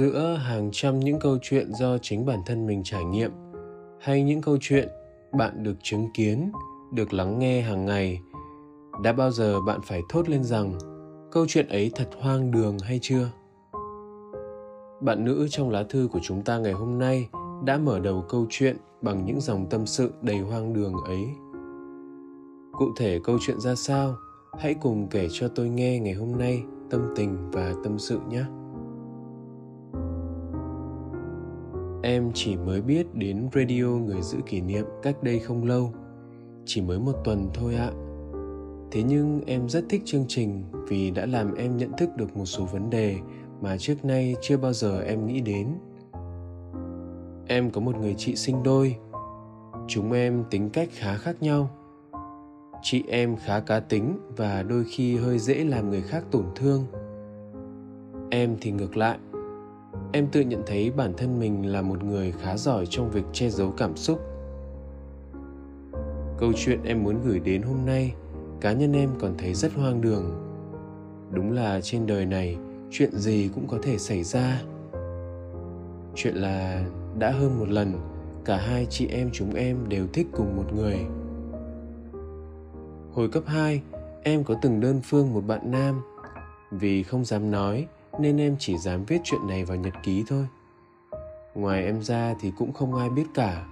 [0.00, 3.30] giữa hàng trăm những câu chuyện do chính bản thân mình trải nghiệm,
[4.00, 4.88] hay những câu chuyện
[5.32, 6.52] bạn được chứng kiến,
[6.92, 8.20] được lắng nghe hàng ngày,
[9.02, 10.72] đã bao giờ bạn phải thốt lên rằng
[11.32, 13.30] câu chuyện ấy thật hoang đường hay chưa?
[15.00, 17.28] Bạn nữ trong lá thư của chúng ta ngày hôm nay
[17.64, 21.24] đã mở đầu câu chuyện bằng những dòng tâm sự đầy hoang đường ấy.
[22.72, 24.14] Cụ thể câu chuyện ra sao,
[24.58, 28.44] hãy cùng kể cho tôi nghe ngày hôm nay tâm tình và tâm sự nhé.
[32.10, 35.92] Em chỉ mới biết đến radio người giữ kỷ niệm cách đây không lâu.
[36.64, 37.90] Chỉ mới một tuần thôi ạ.
[38.90, 42.44] Thế nhưng em rất thích chương trình vì đã làm em nhận thức được một
[42.44, 43.16] số vấn đề
[43.60, 45.68] mà trước nay chưa bao giờ em nghĩ đến.
[47.46, 48.96] Em có một người chị sinh đôi.
[49.88, 51.70] Chúng em tính cách khá khác nhau.
[52.82, 56.84] Chị em khá cá tính và đôi khi hơi dễ làm người khác tổn thương.
[58.30, 59.18] Em thì ngược lại
[60.12, 63.48] em tự nhận thấy bản thân mình là một người khá giỏi trong việc che
[63.48, 64.20] giấu cảm xúc.
[66.38, 68.14] Câu chuyện em muốn gửi đến hôm nay
[68.60, 70.24] cá nhân em còn thấy rất hoang đường.
[71.30, 72.56] Đúng là trên đời này
[72.90, 74.62] chuyện gì cũng có thể xảy ra.
[76.14, 76.84] Chuyện là
[77.18, 77.92] đã hơn một lần
[78.44, 80.98] cả hai chị em chúng em đều thích cùng một người.
[83.12, 83.82] Hồi cấp 2,
[84.22, 86.02] em có từng đơn phương một bạn nam.
[86.70, 87.86] Vì không dám nói
[88.18, 90.46] nên em chỉ dám viết chuyện này vào nhật ký thôi.
[91.54, 93.66] Ngoài em ra thì cũng không ai biết cả.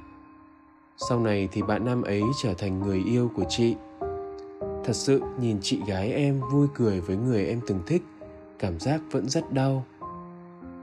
[1.08, 3.74] Sau này thì bạn nam ấy trở thành người yêu của chị.
[4.85, 8.02] Thật sự nhìn chị gái em vui cười với người em từng thích
[8.58, 9.85] cảm giác vẫn rất đau.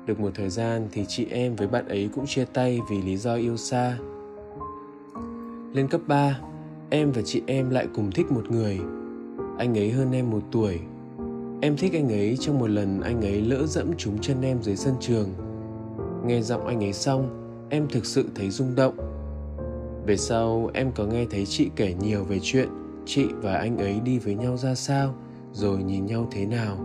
[0.05, 3.17] Được một thời gian thì chị em với bạn ấy cũng chia tay vì lý
[3.17, 3.97] do yêu xa.
[5.73, 6.39] Lên cấp 3,
[6.89, 8.79] em và chị em lại cùng thích một người.
[9.57, 10.79] Anh ấy hơn em một tuổi.
[11.61, 14.75] Em thích anh ấy trong một lần anh ấy lỡ dẫm trúng chân em dưới
[14.75, 15.29] sân trường.
[16.25, 17.29] Nghe giọng anh ấy xong,
[17.69, 18.95] em thực sự thấy rung động.
[20.05, 22.69] Về sau, em có nghe thấy chị kể nhiều về chuyện
[23.05, 25.15] chị và anh ấy đi với nhau ra sao,
[25.53, 26.77] rồi nhìn nhau thế nào.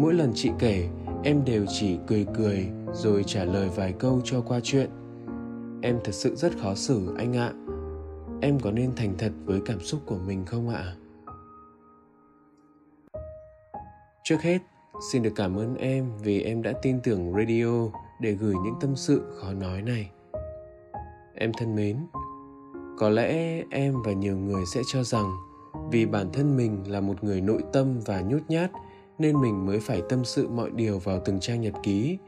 [0.00, 0.88] Mỗi lần chị kể,
[1.24, 4.90] em đều chỉ cười cười rồi trả lời vài câu cho qua chuyện.
[5.82, 7.52] Em thật sự rất khó xử anh ạ.
[8.40, 10.94] Em có nên thành thật với cảm xúc của mình không ạ?
[14.28, 14.58] Trước hết,
[15.12, 17.90] xin được cảm ơn em vì em đã tin tưởng radio
[18.20, 20.10] để gửi những tâm sự khó nói này.
[21.34, 21.96] Em thân mến,
[22.98, 25.36] có lẽ em và nhiều người sẽ cho rằng
[25.90, 28.70] vì bản thân mình là một người nội tâm và nhút nhát
[29.18, 32.18] nên mình mới phải tâm sự mọi điều vào từng trang nhật ký.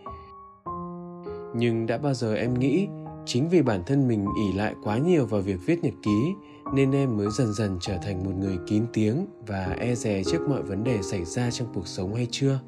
[1.55, 2.89] Nhưng đã bao giờ em nghĩ
[3.27, 6.35] chính vì bản thân mình ỉ lại quá nhiều vào việc viết nhật ký
[6.75, 10.49] nên em mới dần dần trở thành một người kín tiếng và e dè trước
[10.49, 12.61] mọi vấn đề xảy ra trong cuộc sống hay chưa?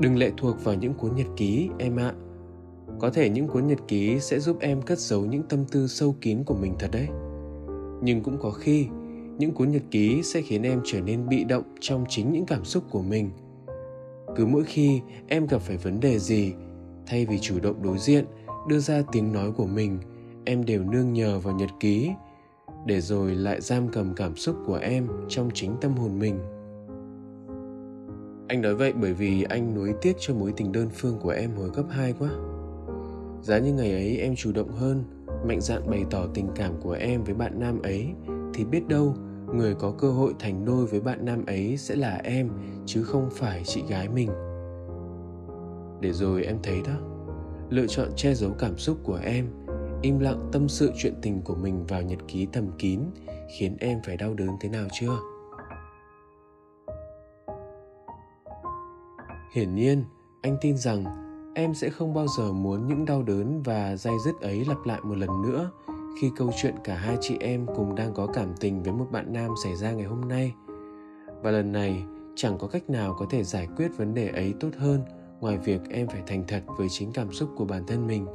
[0.00, 2.12] Đừng lệ thuộc vào những cuốn nhật ký, em ạ.
[2.98, 6.16] Có thể những cuốn nhật ký sẽ giúp em cất giấu những tâm tư sâu
[6.20, 7.08] kín của mình thật đấy.
[8.02, 8.86] Nhưng cũng có khi,
[9.38, 12.64] những cuốn nhật ký sẽ khiến em trở nên bị động trong chính những cảm
[12.64, 13.30] xúc của mình.
[14.36, 16.52] Cứ mỗi khi em gặp phải vấn đề gì,
[17.06, 18.24] thay vì chủ động đối diện,
[18.68, 19.98] đưa ra tiếng nói của mình,
[20.44, 22.10] em đều nương nhờ vào nhật ký
[22.86, 26.40] để rồi lại giam cầm cảm xúc của em trong chính tâm hồn mình
[28.48, 31.50] anh nói vậy bởi vì anh nuối tiếc cho mối tình đơn phương của em
[31.56, 32.30] hồi cấp 2 quá.
[33.42, 35.04] Giá như ngày ấy em chủ động hơn,
[35.46, 38.06] mạnh dạn bày tỏ tình cảm của em với bạn nam ấy,
[38.54, 39.14] thì biết đâu
[39.54, 42.48] người có cơ hội thành đôi với bạn nam ấy sẽ là em,
[42.86, 44.30] chứ không phải chị gái mình.
[46.00, 46.94] Để rồi em thấy đó,
[47.70, 49.46] lựa chọn che giấu cảm xúc của em
[50.02, 53.00] im lặng tâm sự chuyện tình của mình vào nhật ký thầm kín,
[53.58, 55.18] khiến em phải đau đớn thế nào chưa?
[59.54, 60.04] Hiển nhiên,
[60.42, 61.04] anh tin rằng
[61.54, 65.00] em sẽ không bao giờ muốn những đau đớn và dai dứt ấy lặp lại
[65.04, 65.70] một lần nữa
[66.20, 69.32] khi câu chuyện cả hai chị em cùng đang có cảm tình với một bạn
[69.32, 70.54] nam xảy ra ngày hôm nay.
[71.42, 72.02] Và lần này,
[72.36, 75.02] chẳng có cách nào có thể giải quyết vấn đề ấy tốt hơn
[75.40, 78.26] ngoài việc em phải thành thật với chính cảm xúc của bản thân mình.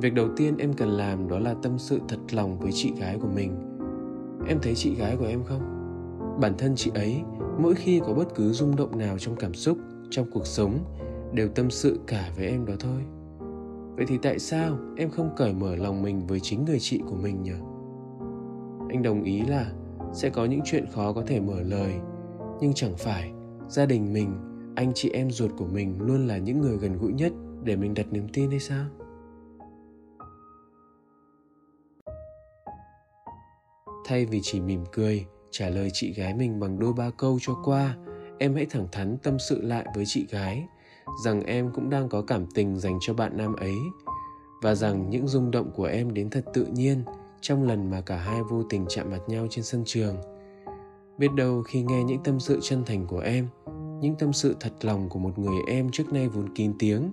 [0.00, 3.18] Việc đầu tiên em cần làm đó là tâm sự thật lòng với chị gái
[3.22, 3.52] của mình.
[4.48, 5.62] Em thấy chị gái của em không?
[6.40, 7.22] Bản thân chị ấy,
[7.58, 9.78] mỗi khi có bất cứ rung động nào trong cảm xúc,
[10.10, 10.78] trong cuộc sống,
[11.32, 13.02] đều tâm sự cả với em đó thôi.
[13.96, 17.16] Vậy thì tại sao em không cởi mở lòng mình với chính người chị của
[17.16, 17.58] mình nhỉ?
[18.88, 19.72] Anh đồng ý là
[20.12, 21.92] sẽ có những chuyện khó có thể mở lời.
[22.60, 23.32] Nhưng chẳng phải
[23.68, 24.34] gia đình mình,
[24.74, 27.32] anh chị em ruột của mình luôn là những người gần gũi nhất
[27.64, 28.84] để mình đặt niềm tin hay sao?
[34.10, 37.54] Thay vì chỉ mỉm cười, trả lời chị gái mình bằng đôi ba câu cho
[37.64, 37.96] qua,
[38.38, 40.66] em hãy thẳng thắn tâm sự lại với chị gái
[41.24, 43.74] rằng em cũng đang có cảm tình dành cho bạn nam ấy
[44.62, 47.04] và rằng những rung động của em đến thật tự nhiên
[47.40, 50.16] trong lần mà cả hai vô tình chạm mặt nhau trên sân trường.
[51.18, 53.48] Biết đâu khi nghe những tâm sự chân thành của em,
[54.00, 57.12] những tâm sự thật lòng của một người em trước nay vốn kín tiếng,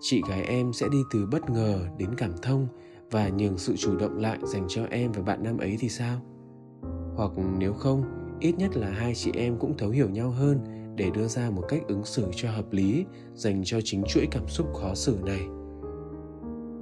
[0.00, 2.68] chị gái em sẽ đi từ bất ngờ đến cảm thông
[3.10, 6.20] và nhường sự chủ động lại dành cho em và bạn nam ấy thì sao?
[7.16, 8.04] Hoặc nếu không,
[8.40, 10.58] ít nhất là hai chị em cũng thấu hiểu nhau hơn
[10.96, 13.04] để đưa ra một cách ứng xử cho hợp lý,
[13.34, 15.40] dành cho chính chuỗi cảm xúc khó xử này.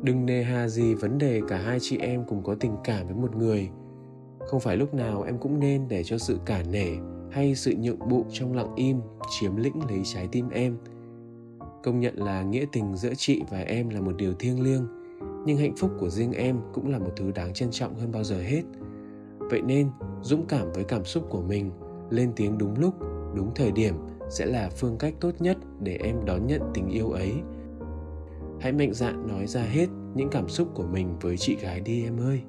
[0.03, 3.17] Đừng nề hà gì vấn đề cả hai chị em cùng có tình cảm với
[3.17, 3.71] một người.
[4.49, 6.89] Không phải lúc nào em cũng nên để cho sự cả nể
[7.31, 10.77] hay sự nhượng bộ trong lặng im chiếm lĩnh lấy trái tim em.
[11.83, 14.87] Công nhận là nghĩa tình giữa chị và em là một điều thiêng liêng,
[15.47, 18.25] nhưng hạnh phúc của riêng em cũng là một thứ đáng trân trọng hơn bao
[18.25, 18.63] giờ hết.
[19.39, 19.89] Vậy nên
[20.25, 21.71] dũng cảm với cảm xúc của mình,
[22.11, 22.95] lên tiếng đúng lúc,
[23.35, 23.95] đúng thời điểm
[24.31, 27.33] sẽ là phương cách tốt nhất để em đón nhận tình yêu ấy.
[28.61, 32.05] Hãy mạnh dạn nói ra hết những cảm xúc của mình với chị gái đi
[32.05, 32.43] em ơi.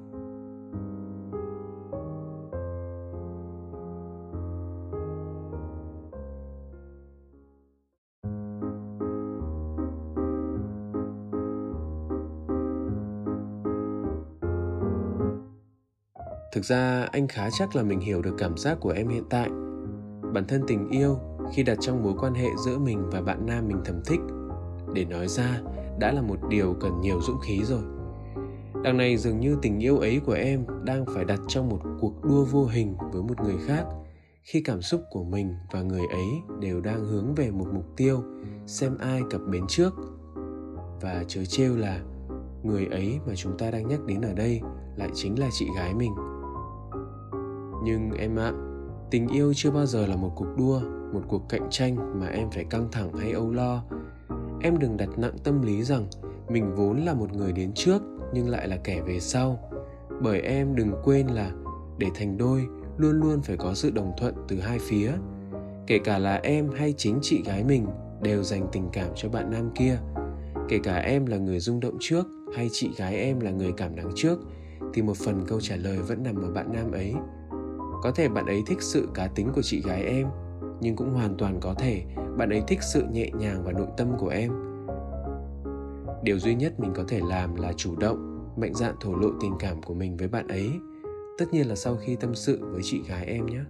[16.52, 19.48] Thực ra, anh khá chắc là mình hiểu được cảm giác của em hiện tại.
[20.32, 21.18] Bản thân tình yêu
[21.54, 24.20] khi đặt trong mối quan hệ giữa mình và bạn nam mình thầm thích,
[24.94, 25.60] để nói ra,
[25.98, 27.82] đã là một điều cần nhiều dũng khí rồi.
[28.82, 32.24] Đằng này dường như tình yêu ấy của em đang phải đặt trong một cuộc
[32.24, 33.84] đua vô hình với một người khác,
[34.42, 36.26] khi cảm xúc của mình và người ấy
[36.60, 38.22] đều đang hướng về một mục tiêu,
[38.66, 39.94] xem ai cập bến trước.
[41.00, 42.00] Và chớ trêu là
[42.62, 44.60] người ấy mà chúng ta đang nhắc đến ở đây
[44.96, 46.12] lại chính là chị gái mình
[47.86, 48.52] nhưng em ạ,
[49.10, 50.80] tình yêu chưa bao giờ là một cuộc đua,
[51.12, 53.82] một cuộc cạnh tranh mà em phải căng thẳng hay âu lo.
[54.60, 56.06] Em đừng đặt nặng tâm lý rằng
[56.48, 58.02] mình vốn là một người đến trước
[58.34, 59.70] nhưng lại là kẻ về sau.
[60.22, 61.50] Bởi em đừng quên là
[61.98, 62.66] để thành đôi
[62.96, 65.12] luôn luôn phải có sự đồng thuận từ hai phía.
[65.86, 67.86] Kể cả là em hay chính chị gái mình
[68.22, 69.98] đều dành tình cảm cho bạn nam kia.
[70.68, 73.96] Kể cả em là người rung động trước hay chị gái em là người cảm
[73.96, 74.38] nắng trước
[74.94, 77.14] thì một phần câu trả lời vẫn nằm ở bạn nam ấy
[78.06, 80.26] có thể bạn ấy thích sự cá tính của chị gái em,
[80.80, 82.02] nhưng cũng hoàn toàn có thể
[82.36, 84.52] bạn ấy thích sự nhẹ nhàng và nội tâm của em.
[86.22, 89.52] Điều duy nhất mình có thể làm là chủ động, mạnh dạn thổ lộ tình
[89.58, 90.70] cảm của mình với bạn ấy.
[91.38, 93.60] Tất nhiên là sau khi tâm sự với chị gái em nhé.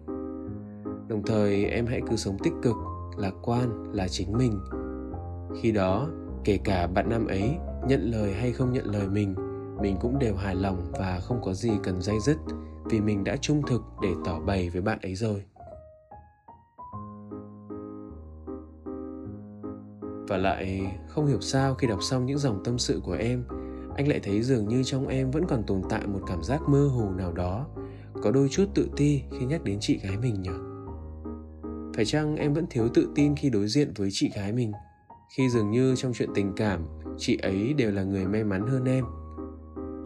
[1.09, 2.77] Đồng thời, em hãy cứ sống tích cực,
[3.17, 4.61] lạc quan là chính mình.
[5.61, 6.09] Khi đó,
[6.45, 7.57] kể cả bạn nam ấy
[7.89, 9.35] nhận lời hay không nhận lời mình
[9.81, 12.37] mình cũng đều hài lòng và không có gì cần dây dứt
[12.91, 15.43] vì mình đã trung thực để tỏ bày với bạn ấy rồi.
[20.29, 23.45] Và lại, không hiểu sao khi đọc xong những dòng tâm sự của em,
[23.97, 26.89] anh lại thấy dường như trong em vẫn còn tồn tại một cảm giác mơ
[26.89, 27.67] hồ nào đó,
[28.23, 30.51] có đôi chút tự ti khi nhắc đến chị gái mình nhỉ?
[31.95, 34.73] Phải chăng em vẫn thiếu tự tin khi đối diện với chị gái mình,
[35.37, 36.87] khi dường như trong chuyện tình cảm,
[37.19, 39.05] chị ấy đều là người may mắn hơn em?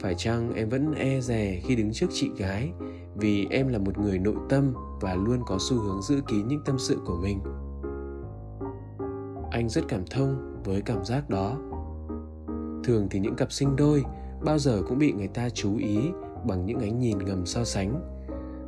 [0.00, 2.72] Phải chăng em vẫn e dè khi đứng trước chị gái?
[3.14, 6.60] Vì em là một người nội tâm và luôn có xu hướng giữ kín những
[6.64, 7.40] tâm sự của mình.
[9.50, 11.58] Anh rất cảm thông với cảm giác đó.
[12.84, 14.04] Thường thì những cặp sinh đôi
[14.44, 15.98] bao giờ cũng bị người ta chú ý
[16.46, 18.00] bằng những ánh nhìn ngầm so sánh.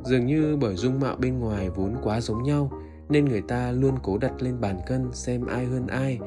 [0.03, 2.71] Dường như bởi dung mạo bên ngoài vốn quá giống nhau,
[3.09, 6.19] nên người ta luôn cố đặt lên bàn cân xem ai hơn ai,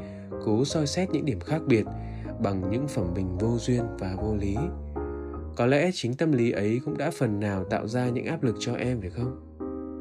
[0.45, 1.85] cố soi xét những điểm khác biệt
[2.43, 4.57] bằng những phẩm bình vô duyên và vô lý
[5.57, 8.57] có lẽ chính tâm lý ấy cũng đã phần nào tạo ra những áp lực
[8.59, 9.37] cho em, phải không?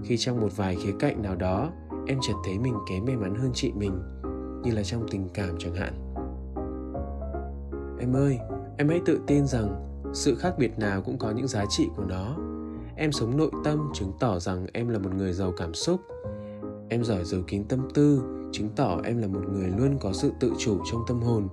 [0.04, 1.72] Khi trong một vài khía cạnh nào đó,
[2.08, 4.00] em chợt thấy mình kém may mắn hơn chị mình,
[4.64, 5.94] như là trong tình cảm chẳng hạn.
[8.00, 8.40] Em ơi,
[8.78, 12.04] em hãy tự tin rằng sự khác biệt nào cũng có những giá trị của
[12.04, 12.38] nó.
[12.96, 16.02] Em sống nội tâm chứng tỏ rằng em là một người giàu cảm xúc.
[16.90, 20.32] Em giỏi giấu kín tâm tư, chứng tỏ em là một người luôn có sự
[20.40, 21.48] tự chủ trong tâm hồn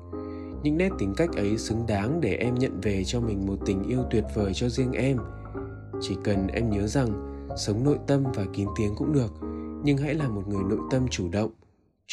[0.62, 3.83] những nét tính cách ấy xứng đáng để em nhận về cho mình một tình
[3.83, 5.19] yêu tuyệt vời cho riêng em.
[6.00, 7.09] Chỉ cần em nhớ rằng,
[7.57, 9.33] sống nội tâm và kín tiếng cũng được,
[9.85, 11.50] nhưng hãy là một người nội tâm chủ động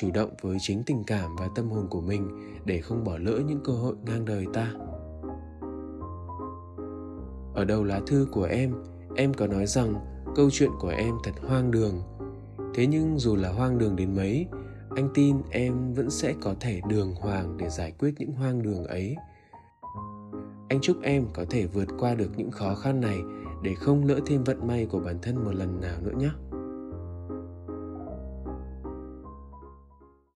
[0.01, 2.27] chủ động với chính tình cảm và tâm hồn của mình
[2.65, 4.73] để không bỏ lỡ những cơ hội ngang đời ta.
[7.53, 8.73] Ở đầu lá thư của em
[9.15, 9.93] em có nói rằng
[10.35, 12.01] câu chuyện của em thật hoang đường.
[12.75, 14.47] Thế nhưng dù là hoang đường đến mấy
[14.95, 18.85] anh tin em vẫn sẽ có thể đường hoàng để giải quyết những hoang đường
[18.85, 19.15] ấy.
[20.69, 23.19] Anh chúc em có thể vượt qua được những khó khăn này
[23.63, 26.29] để không lỡ thêm vận may của bản thân một lần nào nữa nhé.